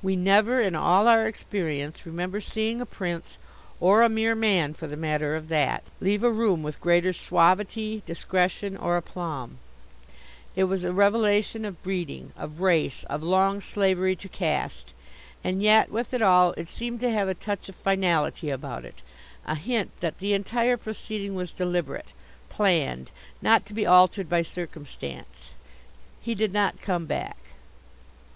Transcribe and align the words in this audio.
We 0.00 0.14
never, 0.14 0.60
in 0.60 0.76
all 0.76 1.08
our 1.08 1.26
experience, 1.26 2.06
remember 2.06 2.40
seeing 2.40 2.80
a 2.80 2.86
prince 2.86 3.36
or 3.80 4.02
a 4.02 4.08
mere 4.08 4.36
man 4.36 4.74
for 4.74 4.86
the 4.86 4.96
matter 4.96 5.34
of 5.34 5.48
that 5.48 5.82
leave 5.98 6.22
a 6.22 6.30
room 6.30 6.62
with 6.62 6.80
greater 6.80 7.12
suavity, 7.12 8.04
discretion, 8.06 8.76
or 8.76 8.96
aplomb. 8.96 9.58
It 10.54 10.64
was 10.70 10.84
a 10.84 10.92
revelation 10.92 11.64
of 11.64 11.82
breeding, 11.82 12.32
of 12.36 12.60
race, 12.60 13.02
of 13.10 13.24
long 13.24 13.60
slavery 13.60 14.14
to 14.14 14.28
caste. 14.28 14.94
And 15.42 15.60
yet, 15.60 15.90
with 15.90 16.14
it 16.14 16.22
all, 16.22 16.52
it 16.52 16.68
seemed 16.68 17.00
to 17.00 17.10
have 17.10 17.26
a 17.28 17.34
touch 17.34 17.68
of 17.68 17.74
finality 17.74 18.50
about 18.50 18.84
it 18.84 19.02
a 19.46 19.56
hint 19.56 19.90
that 19.98 20.20
the 20.20 20.32
entire 20.32 20.76
proceeding 20.76 21.34
was 21.34 21.50
deliberate, 21.50 22.12
planned, 22.48 23.10
not 23.42 23.66
to 23.66 23.74
be 23.74 23.84
altered 23.84 24.28
by 24.28 24.42
circumstance. 24.42 25.50
He 26.22 26.36
did 26.36 26.52
not 26.52 26.80
come 26.80 27.06
back. 27.06 27.38